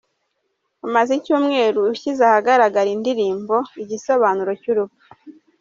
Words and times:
Umaze 0.87 1.11
icyumweru 1.19 1.79
ushyize 1.93 2.21
ahagaragara 2.29 2.89
indirimbo 2.95 3.55
“Igisobanuro 3.83 4.51
cy’urupfu”. 4.61 5.09